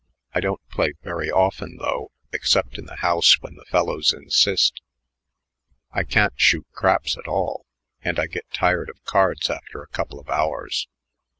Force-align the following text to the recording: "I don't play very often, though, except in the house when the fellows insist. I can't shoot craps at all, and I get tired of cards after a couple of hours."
"I 0.33 0.39
don't 0.39 0.67
play 0.69 0.93
very 1.03 1.29
often, 1.29 1.77
though, 1.77 2.09
except 2.33 2.79
in 2.79 2.87
the 2.87 2.95
house 2.95 3.39
when 3.39 3.53
the 3.53 3.65
fellows 3.65 4.11
insist. 4.13 4.81
I 5.91 6.03
can't 6.05 6.33
shoot 6.35 6.65
craps 6.71 7.19
at 7.19 7.27
all, 7.27 7.67
and 8.01 8.17
I 8.19 8.25
get 8.25 8.49
tired 8.51 8.89
of 8.89 9.03
cards 9.05 9.47
after 9.51 9.83
a 9.83 9.87
couple 9.89 10.19
of 10.19 10.27
hours." 10.27 10.87